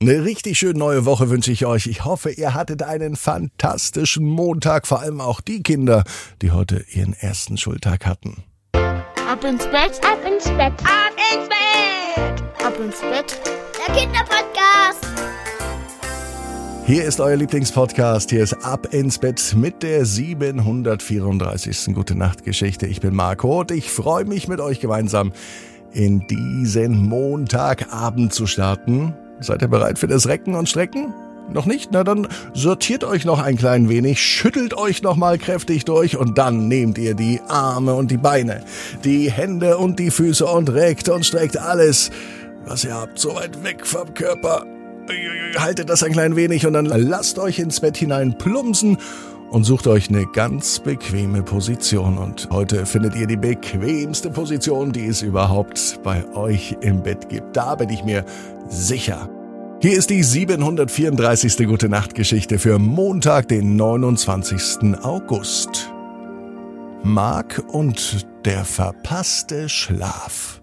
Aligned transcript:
Eine 0.00 0.24
richtig 0.24 0.56
schöne 0.58 0.78
neue 0.78 1.06
Woche 1.06 1.28
wünsche 1.28 1.50
ich 1.50 1.66
euch. 1.66 1.88
Ich 1.88 2.04
hoffe, 2.04 2.30
ihr 2.30 2.54
hattet 2.54 2.84
einen 2.84 3.16
fantastischen 3.16 4.24
Montag, 4.24 4.86
vor 4.86 5.00
allem 5.00 5.20
auch 5.20 5.40
die 5.40 5.60
Kinder, 5.60 6.04
die 6.40 6.52
heute 6.52 6.84
ihren 6.92 7.14
ersten 7.14 7.56
Schultag 7.56 8.06
hatten. 8.06 8.44
Ab 8.74 9.42
ins 9.42 9.64
Bett, 9.64 10.00
ab 10.04 10.20
ins 10.24 10.44
Bett, 10.44 10.72
ab 10.84 11.16
ins 11.34 11.48
Bett, 11.48 12.44
ab 12.64 12.78
ins 12.78 13.00
Bett. 13.00 13.40
Der 13.74 13.92
Kinderpodcast. 13.92 15.04
Hier 16.86 17.04
ist 17.04 17.18
euer 17.18 17.34
Lieblingspodcast. 17.36 18.30
Hier 18.30 18.44
ist 18.44 18.54
Ab 18.64 18.94
ins 18.94 19.18
Bett 19.18 19.56
mit 19.56 19.82
der 19.82 20.04
734. 20.04 21.92
Gute 21.92 22.14
Nacht 22.14 22.44
Geschichte. 22.44 22.86
Ich 22.86 23.00
bin 23.00 23.16
Marco 23.16 23.62
und 23.62 23.72
ich 23.72 23.90
freue 23.90 24.26
mich 24.26 24.46
mit 24.46 24.60
euch 24.60 24.78
gemeinsam 24.78 25.32
in 25.92 26.24
diesen 26.28 27.08
Montagabend 27.08 28.32
zu 28.32 28.46
starten. 28.46 29.16
Seid 29.40 29.62
ihr 29.62 29.68
bereit 29.68 29.98
für 29.98 30.08
das 30.08 30.26
Recken 30.26 30.54
und 30.54 30.68
Strecken? 30.68 31.14
Noch 31.50 31.64
nicht? 31.64 31.90
Na 31.92 32.04
dann 32.04 32.28
sortiert 32.52 33.04
euch 33.04 33.24
noch 33.24 33.40
ein 33.40 33.56
klein 33.56 33.88
wenig, 33.88 34.20
schüttelt 34.20 34.74
euch 34.74 35.02
noch 35.02 35.16
mal 35.16 35.38
kräftig 35.38 35.84
durch 35.84 36.16
und 36.16 36.36
dann 36.36 36.68
nehmt 36.68 36.98
ihr 36.98 37.14
die 37.14 37.40
Arme 37.48 37.94
und 37.94 38.10
die 38.10 38.18
Beine, 38.18 38.62
die 39.04 39.30
Hände 39.30 39.78
und 39.78 39.98
die 39.98 40.10
Füße 40.10 40.44
und 40.44 40.70
reckt 40.70 41.08
und 41.08 41.24
streckt 41.24 41.56
alles, 41.56 42.10
was 42.66 42.84
ihr 42.84 42.94
habt, 42.94 43.18
so 43.18 43.34
weit 43.34 43.64
weg 43.64 43.86
vom 43.86 44.12
Körper. 44.12 44.66
Haltet 45.56 45.88
das 45.88 46.02
ein 46.02 46.12
klein 46.12 46.36
wenig 46.36 46.66
und 46.66 46.74
dann 46.74 46.84
lasst 46.84 47.38
euch 47.38 47.58
ins 47.58 47.80
Bett 47.80 47.96
hinein 47.96 48.36
plumpsen 48.36 48.98
und 49.50 49.64
sucht 49.64 49.86
euch 49.86 50.08
eine 50.08 50.26
ganz 50.26 50.78
bequeme 50.78 51.42
Position. 51.42 52.18
Und 52.18 52.48
heute 52.50 52.86
findet 52.86 53.16
ihr 53.16 53.26
die 53.26 53.36
bequemste 53.36 54.30
Position, 54.30 54.92
die 54.92 55.06
es 55.06 55.22
überhaupt 55.22 56.00
bei 56.02 56.26
euch 56.34 56.76
im 56.80 57.02
Bett 57.02 57.28
gibt. 57.28 57.56
Da 57.56 57.74
bin 57.74 57.88
ich 57.88 58.04
mir 58.04 58.24
sicher. 58.68 59.30
Hier 59.80 59.96
ist 59.96 60.10
die 60.10 60.22
734. 60.22 61.66
Gute 61.66 61.88
Nacht 61.88 62.14
Geschichte 62.14 62.58
für 62.58 62.78
Montag, 62.78 63.48
den 63.48 63.76
29. 63.76 64.96
August. 65.02 65.90
Mark 67.04 67.62
und 67.68 68.26
der 68.44 68.64
verpasste 68.64 69.68
Schlaf. 69.68 70.60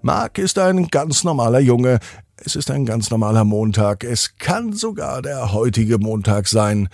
Mark 0.00 0.38
ist 0.38 0.58
ein 0.58 0.88
ganz 0.88 1.24
normaler 1.24 1.60
Junge. 1.60 1.98
Es 2.36 2.56
ist 2.56 2.70
ein 2.70 2.86
ganz 2.86 3.10
normaler 3.10 3.44
Montag. 3.44 4.02
Es 4.02 4.36
kann 4.38 4.72
sogar 4.72 5.20
der 5.20 5.52
heutige 5.52 5.98
Montag 5.98 6.48
sein. 6.48 6.88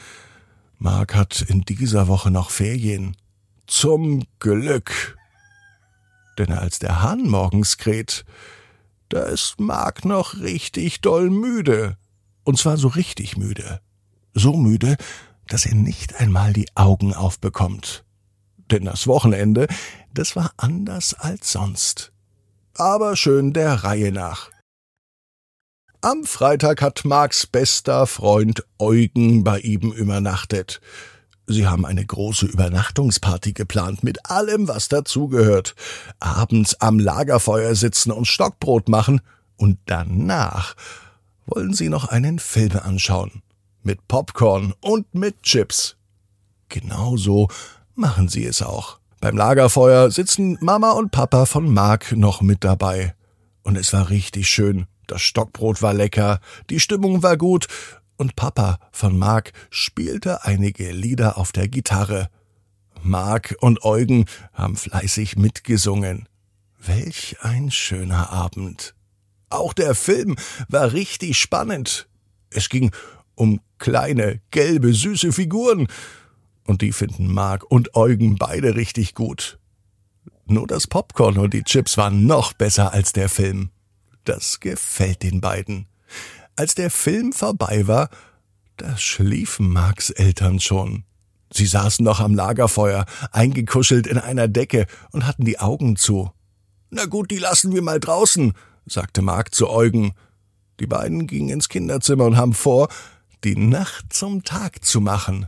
Mark 0.82 1.14
hat 1.14 1.42
in 1.42 1.60
dieser 1.60 2.08
Woche 2.08 2.32
noch 2.32 2.50
Ferien. 2.50 3.16
Zum 3.68 4.24
Glück. 4.40 5.16
Denn 6.38 6.50
als 6.50 6.80
der 6.80 7.00
Hahn 7.00 7.28
morgens 7.28 7.78
kräht, 7.78 8.24
da 9.08 9.22
ist 9.22 9.60
Mark 9.60 10.04
noch 10.04 10.40
richtig 10.40 11.00
doll 11.00 11.30
müde. 11.30 11.96
Und 12.42 12.58
zwar 12.58 12.78
so 12.78 12.88
richtig 12.88 13.36
müde. 13.36 13.80
So 14.34 14.56
müde, 14.56 14.96
dass 15.46 15.66
er 15.66 15.76
nicht 15.76 16.16
einmal 16.16 16.52
die 16.52 16.66
Augen 16.74 17.14
aufbekommt. 17.14 18.04
Denn 18.72 18.84
das 18.84 19.06
Wochenende, 19.06 19.68
das 20.12 20.34
war 20.34 20.50
anders 20.56 21.14
als 21.14 21.52
sonst. 21.52 22.10
Aber 22.74 23.14
schön 23.14 23.52
der 23.52 23.84
Reihe 23.84 24.10
nach. 24.10 24.50
Am 26.04 26.24
Freitag 26.24 26.82
hat 26.82 27.04
Marks 27.04 27.46
bester 27.46 28.08
Freund 28.08 28.64
Eugen 28.80 29.44
bei 29.44 29.60
ihm 29.60 29.92
übernachtet. 29.92 30.80
Sie 31.46 31.68
haben 31.68 31.86
eine 31.86 32.04
große 32.04 32.46
Übernachtungsparty 32.46 33.52
geplant 33.52 34.02
mit 34.02 34.28
allem, 34.28 34.66
was 34.66 34.88
dazugehört. 34.88 35.76
Abends 36.18 36.74
am 36.80 36.98
Lagerfeuer 36.98 37.76
sitzen 37.76 38.10
und 38.10 38.26
Stockbrot 38.26 38.88
machen 38.88 39.20
und 39.56 39.78
danach 39.86 40.74
wollen 41.46 41.72
sie 41.72 41.88
noch 41.88 42.08
einen 42.08 42.40
Film 42.40 42.80
anschauen. 42.82 43.40
Mit 43.84 44.08
Popcorn 44.08 44.74
und 44.80 45.14
mit 45.14 45.44
Chips. 45.44 45.94
Genauso 46.68 47.46
machen 47.94 48.26
sie 48.26 48.44
es 48.44 48.60
auch. 48.60 48.98
Beim 49.20 49.36
Lagerfeuer 49.36 50.10
sitzen 50.10 50.58
Mama 50.60 50.90
und 50.90 51.12
Papa 51.12 51.46
von 51.46 51.72
Mark 51.72 52.10
noch 52.10 52.40
mit 52.40 52.64
dabei. 52.64 53.14
Und 53.62 53.76
es 53.78 53.92
war 53.92 54.10
richtig 54.10 54.48
schön. 54.48 54.88
Das 55.12 55.20
Stockbrot 55.20 55.82
war 55.82 55.92
lecker, 55.92 56.40
die 56.70 56.80
Stimmung 56.80 57.22
war 57.22 57.36
gut 57.36 57.66
und 58.16 58.34
Papa 58.34 58.78
von 58.92 59.18
Mark 59.18 59.52
spielte 59.68 60.46
einige 60.46 60.90
Lieder 60.90 61.36
auf 61.36 61.52
der 61.52 61.68
Gitarre. 61.68 62.30
Mark 63.02 63.54
und 63.60 63.84
Eugen 63.84 64.24
haben 64.54 64.74
fleißig 64.74 65.36
mitgesungen. 65.36 66.30
Welch 66.78 67.36
ein 67.42 67.70
schöner 67.70 68.30
Abend. 68.30 68.94
Auch 69.50 69.74
der 69.74 69.94
Film 69.94 70.36
war 70.70 70.94
richtig 70.94 71.36
spannend. 71.36 72.08
Es 72.48 72.70
ging 72.70 72.90
um 73.34 73.60
kleine, 73.76 74.40
gelbe, 74.50 74.94
süße 74.94 75.30
Figuren. 75.32 75.88
Und 76.66 76.80
die 76.80 76.92
finden 76.92 77.30
Mark 77.30 77.70
und 77.70 77.94
Eugen 77.94 78.36
beide 78.36 78.76
richtig 78.76 79.14
gut. 79.14 79.58
Nur 80.46 80.66
das 80.66 80.86
Popcorn 80.86 81.36
und 81.36 81.52
die 81.52 81.64
Chips 81.64 81.98
waren 81.98 82.24
noch 82.24 82.54
besser 82.54 82.94
als 82.94 83.12
der 83.12 83.28
Film. 83.28 83.72
Das 84.24 84.60
gefällt 84.60 85.22
den 85.22 85.40
beiden. 85.40 85.86
Als 86.56 86.74
der 86.74 86.90
Film 86.90 87.32
vorbei 87.32 87.86
war, 87.86 88.08
da 88.76 88.96
schliefen 88.96 89.68
Marks 89.68 90.10
Eltern 90.10 90.60
schon. 90.60 91.04
Sie 91.52 91.66
saßen 91.66 92.04
noch 92.04 92.20
am 92.20 92.34
Lagerfeuer, 92.34 93.04
eingekuschelt 93.30 94.06
in 94.06 94.18
einer 94.18 94.48
Decke 94.48 94.86
und 95.10 95.26
hatten 95.26 95.44
die 95.44 95.58
Augen 95.58 95.96
zu. 95.96 96.30
Na 96.90 97.06
gut, 97.06 97.30
die 97.30 97.38
lassen 97.38 97.74
wir 97.74 97.82
mal 97.82 98.00
draußen, 98.00 98.54
sagte 98.86 99.22
Mark 99.22 99.54
zu 99.54 99.68
Eugen. 99.68 100.12
Die 100.80 100.86
beiden 100.86 101.26
gingen 101.26 101.50
ins 101.50 101.68
Kinderzimmer 101.68 102.24
und 102.24 102.36
haben 102.36 102.54
vor, 102.54 102.88
die 103.44 103.56
Nacht 103.56 104.12
zum 104.12 104.44
Tag 104.44 104.84
zu 104.84 105.00
machen. 105.00 105.46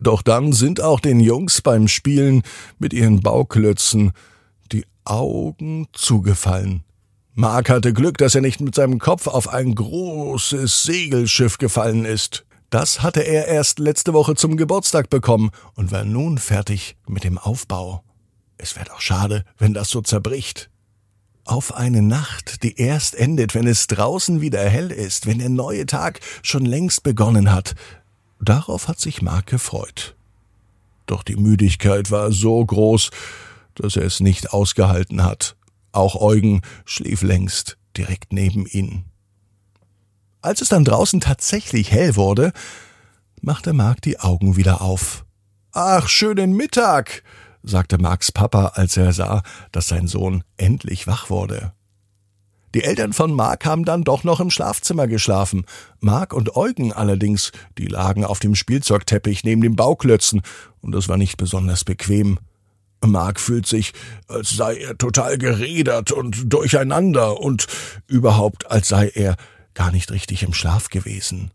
Doch 0.00 0.22
dann 0.22 0.52
sind 0.52 0.80
auch 0.80 0.98
den 0.98 1.20
Jungs 1.20 1.62
beim 1.62 1.86
Spielen 1.86 2.42
mit 2.78 2.92
ihren 2.92 3.20
Bauklötzen 3.20 4.12
die 4.72 4.84
Augen 5.04 5.86
zugefallen. 5.92 6.82
Mark 7.34 7.70
hatte 7.70 7.94
Glück, 7.94 8.18
dass 8.18 8.34
er 8.34 8.42
nicht 8.42 8.60
mit 8.60 8.74
seinem 8.74 8.98
Kopf 8.98 9.26
auf 9.26 9.48
ein 9.48 9.74
großes 9.74 10.82
Segelschiff 10.82 11.56
gefallen 11.56 12.04
ist. 12.04 12.44
Das 12.68 13.02
hatte 13.02 13.20
er 13.20 13.48
erst 13.48 13.78
letzte 13.78 14.12
Woche 14.12 14.34
zum 14.34 14.58
Geburtstag 14.58 15.08
bekommen 15.08 15.50
und 15.74 15.92
war 15.92 16.04
nun 16.04 16.36
fertig 16.36 16.96
mit 17.08 17.24
dem 17.24 17.38
Aufbau. 17.38 18.04
Es 18.58 18.76
wäre 18.76 18.86
doch 18.86 19.00
schade, 19.00 19.44
wenn 19.56 19.72
das 19.72 19.88
so 19.88 20.02
zerbricht. 20.02 20.68
Auf 21.46 21.74
eine 21.74 22.02
Nacht, 22.02 22.62
die 22.62 22.78
erst 22.78 23.14
endet, 23.14 23.54
wenn 23.54 23.66
es 23.66 23.86
draußen 23.86 24.42
wieder 24.42 24.62
hell 24.68 24.90
ist, 24.90 25.26
wenn 25.26 25.38
der 25.38 25.48
neue 25.48 25.86
Tag 25.86 26.20
schon 26.42 26.66
längst 26.66 27.02
begonnen 27.02 27.50
hat. 27.50 27.74
Darauf 28.40 28.88
hat 28.88 29.00
sich 29.00 29.22
Mark 29.22 29.46
gefreut. 29.46 30.16
Doch 31.06 31.22
die 31.22 31.36
Müdigkeit 31.36 32.10
war 32.10 32.30
so 32.30 32.64
groß, 32.64 33.10
dass 33.74 33.96
er 33.96 34.04
es 34.04 34.20
nicht 34.20 34.52
ausgehalten 34.52 35.24
hat. 35.24 35.56
Auch 35.92 36.16
Eugen 36.16 36.62
schlief 36.84 37.22
längst 37.22 37.78
direkt 37.96 38.32
neben 38.32 38.66
ihnen. 38.66 39.04
Als 40.40 40.60
es 40.60 40.68
dann 40.68 40.84
draußen 40.84 41.20
tatsächlich 41.20 41.92
hell 41.92 42.16
wurde, 42.16 42.52
machte 43.40 43.72
Mark 43.72 44.00
die 44.02 44.18
Augen 44.18 44.56
wieder 44.56 44.80
auf. 44.80 45.24
Ach, 45.72 46.08
schönen 46.08 46.54
Mittag, 46.56 47.22
sagte 47.62 47.98
Marks 47.98 48.32
Papa, 48.32 48.72
als 48.74 48.96
er 48.96 49.12
sah, 49.12 49.42
dass 49.70 49.88
sein 49.88 50.08
Sohn 50.08 50.42
endlich 50.56 51.06
wach 51.06 51.30
wurde. 51.30 51.72
Die 52.74 52.84
Eltern 52.84 53.12
von 53.12 53.34
Mark 53.34 53.66
haben 53.66 53.84
dann 53.84 54.02
doch 54.02 54.24
noch 54.24 54.40
im 54.40 54.50
Schlafzimmer 54.50 55.06
geschlafen. 55.06 55.66
Mark 56.00 56.32
und 56.32 56.56
Eugen 56.56 56.92
allerdings, 56.92 57.52
die 57.76 57.86
lagen 57.86 58.24
auf 58.24 58.38
dem 58.38 58.54
Spielzeugteppich 58.54 59.44
neben 59.44 59.60
dem 59.60 59.76
Bauklötzen, 59.76 60.40
und 60.80 60.92
das 60.92 61.08
war 61.08 61.18
nicht 61.18 61.36
besonders 61.36 61.84
bequem. 61.84 62.38
Mark 63.10 63.40
fühlt 63.40 63.66
sich, 63.66 63.92
als 64.28 64.50
sei 64.50 64.76
er 64.76 64.96
total 64.96 65.38
geredert 65.38 66.12
und 66.12 66.52
durcheinander 66.52 67.40
und 67.40 67.66
überhaupt, 68.06 68.70
als 68.70 68.88
sei 68.88 69.08
er 69.08 69.36
gar 69.74 69.90
nicht 69.90 70.10
richtig 70.10 70.42
im 70.42 70.52
Schlaf 70.52 70.88
gewesen. 70.88 71.50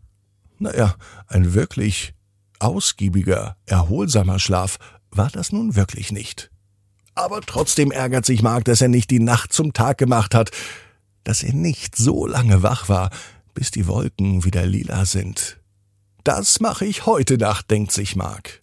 Naja, 0.58 0.94
ein 1.26 1.54
wirklich 1.54 2.14
ausgiebiger, 2.58 3.56
erholsamer 3.66 4.38
Schlaf 4.38 4.78
war 5.10 5.30
das 5.30 5.52
nun 5.52 5.76
wirklich 5.76 6.12
nicht. 6.12 6.50
Aber 7.14 7.40
trotzdem 7.40 7.90
ärgert 7.90 8.26
sich 8.26 8.42
Mark, 8.42 8.64
dass 8.64 8.80
er 8.80 8.88
nicht 8.88 9.10
die 9.10 9.20
Nacht 9.20 9.52
zum 9.52 9.72
Tag 9.72 9.98
gemacht 9.98 10.34
hat, 10.34 10.50
dass 11.24 11.42
er 11.42 11.52
nicht 11.52 11.96
so 11.96 12.26
lange 12.26 12.62
wach 12.62 12.88
war, 12.88 13.10
bis 13.54 13.70
die 13.70 13.86
Wolken 13.86 14.44
wieder 14.44 14.64
lila 14.66 15.04
sind. 15.04 15.58
Das 16.24 16.60
mache 16.60 16.84
ich 16.84 17.06
heute 17.06 17.38
Nacht, 17.38 17.70
denkt 17.70 17.92
sich 17.92 18.14
Mark. 18.14 18.62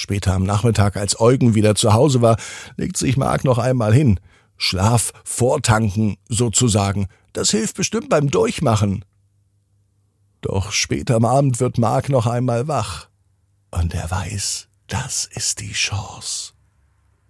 Später 0.00 0.32
am 0.32 0.44
Nachmittag, 0.44 0.96
als 0.96 1.20
Eugen 1.20 1.54
wieder 1.54 1.74
zu 1.74 1.92
Hause 1.92 2.22
war, 2.22 2.38
legt 2.78 2.96
sich 2.96 3.18
Mark 3.18 3.44
noch 3.44 3.58
einmal 3.58 3.92
hin. 3.92 4.18
Schlaf 4.56 5.12
vortanken, 5.24 6.16
sozusagen. 6.26 7.06
Das 7.34 7.50
hilft 7.50 7.76
bestimmt 7.76 8.08
beim 8.08 8.30
Durchmachen. 8.30 9.04
Doch 10.40 10.72
später 10.72 11.16
am 11.16 11.26
Abend 11.26 11.60
wird 11.60 11.76
Mark 11.76 12.08
noch 12.08 12.26
einmal 12.26 12.66
wach. 12.66 13.10
Und 13.70 13.92
er 13.92 14.10
weiß, 14.10 14.68
das 14.86 15.28
ist 15.34 15.60
die 15.60 15.72
Chance. 15.72 16.54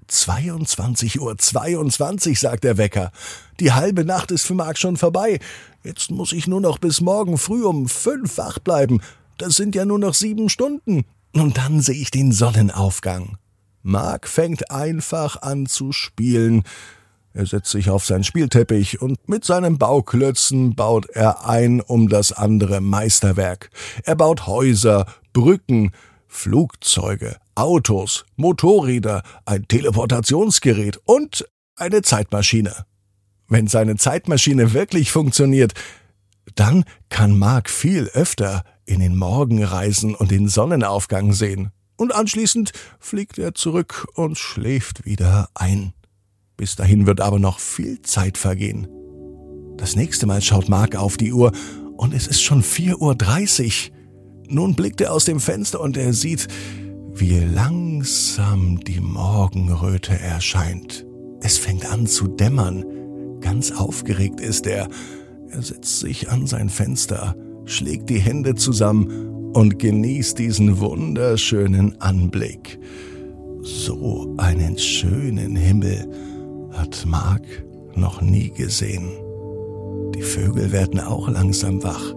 22 0.06 1.20
Uhr 1.20 1.36
22, 1.36 2.38
sagt 2.38 2.62
der 2.62 2.78
Wecker. 2.78 3.10
Die 3.58 3.72
halbe 3.72 4.04
Nacht 4.04 4.30
ist 4.30 4.46
für 4.46 4.54
Mark 4.54 4.78
schon 4.78 4.96
vorbei. 4.96 5.40
Jetzt 5.82 6.12
muss 6.12 6.32
ich 6.32 6.46
nur 6.46 6.60
noch 6.60 6.78
bis 6.78 7.00
morgen 7.00 7.36
früh 7.36 7.64
um 7.64 7.88
fünf 7.88 8.38
wach 8.38 8.60
bleiben. 8.60 9.00
Das 9.38 9.54
sind 9.54 9.74
ja 9.74 9.84
nur 9.84 9.98
noch 9.98 10.14
sieben 10.14 10.48
Stunden. 10.48 11.04
Und 11.32 11.58
dann 11.58 11.80
sehe 11.80 11.94
ich 11.94 12.10
den 12.10 12.32
Sonnenaufgang. 12.32 13.38
Mark 13.82 14.28
fängt 14.28 14.70
einfach 14.70 15.40
an 15.42 15.66
zu 15.66 15.92
spielen. 15.92 16.64
Er 17.32 17.46
setzt 17.46 17.70
sich 17.70 17.88
auf 17.88 18.04
seinen 18.04 18.24
Spielteppich 18.24 19.00
und 19.00 19.28
mit 19.28 19.44
seinen 19.44 19.78
Bauklötzen 19.78 20.74
baut 20.74 21.08
er 21.10 21.48
ein 21.48 21.80
um 21.80 22.08
das 22.08 22.32
andere 22.32 22.80
Meisterwerk. 22.80 23.70
Er 24.04 24.16
baut 24.16 24.46
Häuser, 24.46 25.06
Brücken, 25.32 25.92
Flugzeuge, 26.26 27.36
Autos, 27.54 28.24
Motorräder, 28.36 29.22
ein 29.44 29.66
Teleportationsgerät 29.68 30.98
und 31.04 31.48
eine 31.76 32.02
Zeitmaschine. 32.02 32.84
Wenn 33.48 33.68
seine 33.68 33.96
Zeitmaschine 33.96 34.72
wirklich 34.72 35.12
funktioniert, 35.12 35.72
dann 36.56 36.84
kann 37.08 37.38
Mark 37.38 37.70
viel 37.70 38.08
öfter 38.08 38.64
in 38.90 39.00
den 39.00 39.16
Morgen 39.16 39.62
reisen 39.62 40.14
und 40.14 40.30
den 40.30 40.48
Sonnenaufgang 40.48 41.32
sehen. 41.32 41.70
Und 41.96 42.14
anschließend 42.14 42.72
fliegt 42.98 43.38
er 43.38 43.54
zurück 43.54 44.06
und 44.14 44.36
schläft 44.36 45.04
wieder 45.04 45.48
ein. 45.54 45.92
Bis 46.56 46.76
dahin 46.76 47.06
wird 47.06 47.20
aber 47.20 47.38
noch 47.38 47.58
viel 47.58 48.02
Zeit 48.02 48.36
vergehen. 48.36 48.88
Das 49.76 49.96
nächste 49.96 50.26
Mal 50.26 50.42
schaut 50.42 50.68
Mark 50.68 50.96
auf 50.96 51.16
die 51.16 51.32
Uhr 51.32 51.52
und 51.96 52.12
es 52.12 52.26
ist 52.26 52.42
schon 52.42 52.62
4.30 52.62 53.90
Uhr. 53.90 53.96
Nun 54.48 54.74
blickt 54.74 55.00
er 55.00 55.12
aus 55.12 55.24
dem 55.24 55.40
Fenster 55.40 55.80
und 55.80 55.96
er 55.96 56.12
sieht, 56.12 56.48
wie 57.14 57.38
langsam 57.38 58.80
die 58.80 59.00
Morgenröte 59.00 60.18
erscheint. 60.18 61.06
Es 61.40 61.58
fängt 61.58 61.90
an 61.90 62.06
zu 62.06 62.26
dämmern. 62.26 62.84
Ganz 63.40 63.70
aufgeregt 63.70 64.40
ist 64.40 64.66
er. 64.66 64.88
Er 65.48 65.62
setzt 65.62 66.00
sich 66.00 66.30
an 66.30 66.46
sein 66.46 66.68
Fenster, 66.68 67.36
schlägt 67.70 68.10
die 68.10 68.20
Hände 68.20 68.54
zusammen 68.54 69.52
und 69.54 69.78
genießt 69.78 70.38
diesen 70.38 70.80
wunderschönen 70.80 72.00
Anblick. 72.00 72.78
So 73.62 74.34
einen 74.38 74.78
schönen 74.78 75.56
Himmel 75.56 76.08
hat 76.72 77.04
Mark 77.06 77.42
noch 77.94 78.20
nie 78.20 78.50
gesehen. 78.50 79.10
Die 80.14 80.22
Vögel 80.22 80.72
werden 80.72 81.00
auch 81.00 81.28
langsam 81.28 81.82
wach. 81.82 82.14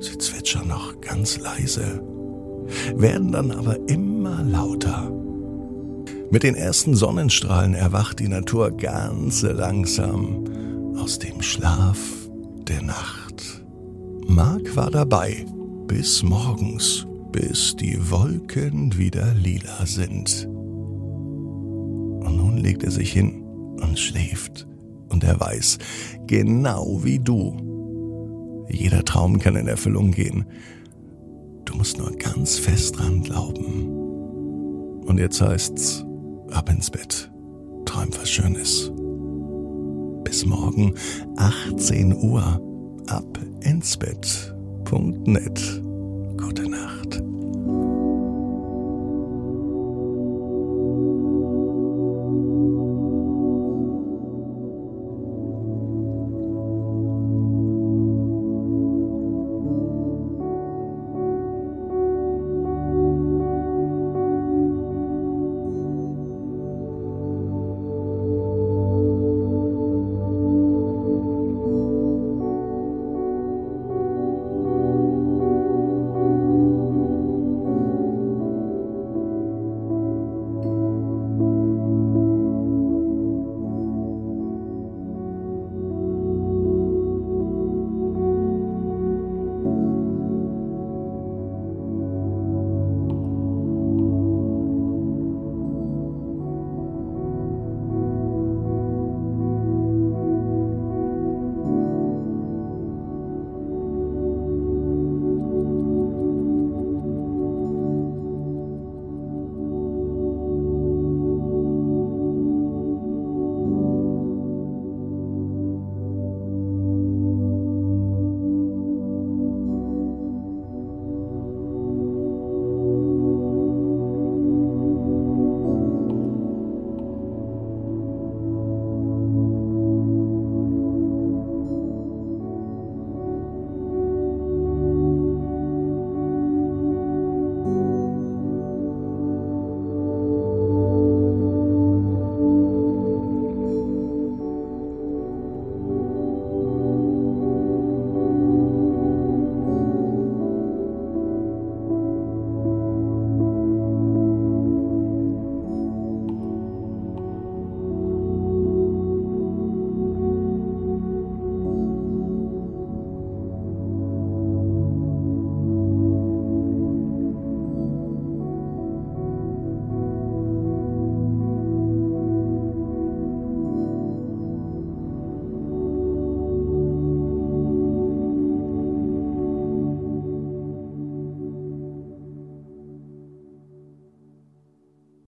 Sie 0.00 0.18
zwitschern 0.18 0.68
noch 0.68 1.00
ganz 1.00 1.38
leise, 1.38 2.02
werden 2.96 3.32
dann 3.32 3.50
aber 3.50 3.76
immer 3.88 4.42
lauter. 4.42 5.10
Mit 6.30 6.42
den 6.42 6.54
ersten 6.54 6.94
Sonnenstrahlen 6.94 7.74
erwacht 7.74 8.18
die 8.18 8.28
Natur 8.28 8.70
ganz 8.70 9.42
langsam 9.42 10.44
aus 10.96 11.18
dem 11.18 11.42
Schlaf 11.42 11.98
der 12.66 12.82
Nacht. 12.82 13.21
Mark 14.34 14.74
war 14.76 14.90
dabei 14.90 15.44
bis 15.86 16.22
morgens, 16.22 17.06
bis 17.32 17.76
die 17.76 17.98
Wolken 18.10 18.96
wieder 18.96 19.34
lila 19.34 19.84
sind. 19.84 20.46
Und 20.46 22.36
nun 22.38 22.56
legt 22.56 22.82
er 22.82 22.90
sich 22.90 23.12
hin 23.12 23.42
und 23.78 23.98
schläft. 23.98 24.66
Und 25.10 25.22
er 25.22 25.38
weiß, 25.38 25.76
genau 26.26 27.04
wie 27.04 27.18
du, 27.18 28.64
jeder 28.70 29.04
Traum 29.04 29.38
kann 29.38 29.54
in 29.54 29.68
Erfüllung 29.68 30.12
gehen. 30.12 30.46
Du 31.66 31.74
musst 31.74 31.98
nur 31.98 32.12
ganz 32.12 32.58
fest 32.58 32.98
dran 32.98 33.22
glauben. 33.22 33.86
Und 35.04 35.18
jetzt 35.18 35.42
heißt's, 35.42 36.06
ab 36.52 36.70
ins 36.70 36.90
Bett, 36.90 37.30
träum 37.84 38.08
was 38.18 38.30
Schönes. 38.30 38.90
Bis 40.24 40.46
morgen, 40.46 40.94
18 41.36 42.14
Uhr, 42.14 42.42
ab 43.08 43.38
ins 43.64 43.96
Bett.net. 43.96 44.52
Gute 44.90 45.30
Nacht. 45.30 45.81